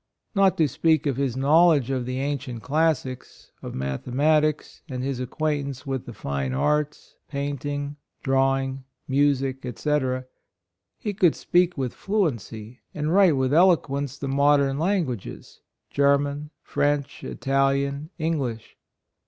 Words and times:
Not 0.33 0.57
to 0.57 0.67
speak 0.67 1.05
of 1.05 1.17
his 1.17 1.37
knowledge 1.37 1.91
of 1.91 2.07
the 2.07 2.19
ancient 2.19 2.63
classics, 2.63 3.51
of 3.61 3.75
mathematics, 3.75 4.81
and 4.89 5.03
his 5.03 5.19
acquaintance 5.19 5.85
with 5.85 6.07
the 6.07 6.13
fine 6.15 6.55
arts, 6.55 7.17
painting, 7.29 7.97
draw 8.23 8.57
ing, 8.57 8.83
music, 9.07 9.63
&c, 9.77 9.99
he 10.97 11.13
could 11.13 11.35
speak 11.35 11.77
with 11.77 11.93
fluency, 11.93 12.79
and 12.95 13.13
write 13.13 13.35
with 13.37 13.53
elegance, 13.53 14.17
the 14.17 14.27
modern 14.27 14.79
languages, 14.79 15.61
German, 15.91 16.49
French, 16.63 17.23
Italian, 17.23 18.09
English. 18.17 18.77